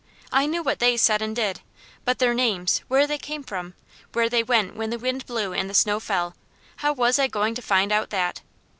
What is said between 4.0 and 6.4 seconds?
where they went when the wind blew and the snow fell